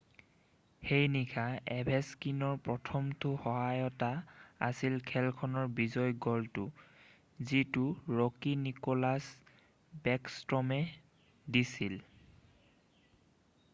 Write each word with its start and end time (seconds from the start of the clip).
সেই 0.91 1.09
নিশা 1.15 1.41
অভেছকিনৰ 1.73 2.55
প্ৰথমটো 2.67 3.33
সহায়তা 3.41 4.07
আছিল 4.67 4.95
খেলখনৰ 5.11 5.67
বিজয়ী 5.79 6.15
গ'লটো 6.27 6.63
যিটো 7.51 7.83
ৰ'কি 8.21 8.53
নিকোলাছ 8.63 10.01
বেকষ্ট্ৰমে 10.09 10.79
দিছিল 11.57 11.99